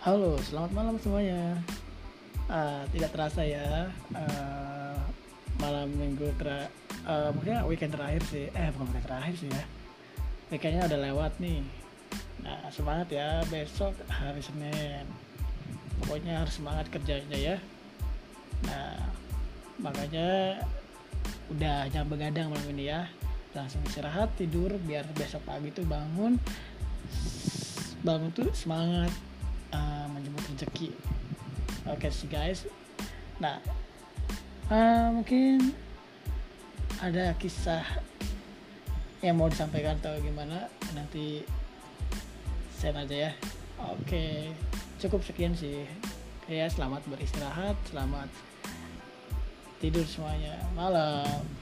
[0.00, 1.60] Halo, selamat malam semuanya.
[2.48, 3.84] Uh, tidak terasa ya,
[4.16, 4.96] uh,
[5.60, 6.72] malam minggu ter,
[7.04, 8.48] uh, mungkin weekend terakhir sih.
[8.48, 9.64] Eh, bukan weekend terakhir sih ya.
[10.48, 11.60] Weekendnya udah lewat nih.
[12.40, 15.04] Nah, semangat ya besok hari Senin.
[16.00, 17.56] Pokoknya harus semangat kerjanya ya.
[18.72, 19.04] Nah,
[19.84, 20.64] makanya
[21.52, 23.04] udah jam begadang malam ini ya.
[23.52, 26.40] Langsung istirahat tidur biar besok pagi tuh bangun
[28.00, 29.12] bangun tuh semangat
[29.74, 30.94] uh, menjemput rezeki.
[31.88, 32.66] Oke okay, sih guys.
[33.42, 33.58] Nah
[34.70, 35.72] uh, mungkin
[37.00, 37.82] ada kisah
[39.20, 41.44] yang mau disampaikan atau gimana nanti
[42.76, 43.32] send aja ya.
[43.80, 44.34] Oke okay.
[45.00, 45.84] cukup sekian sih.
[46.50, 48.28] Ya selamat beristirahat selamat
[49.78, 50.60] tidur semuanya.
[50.76, 51.59] Malam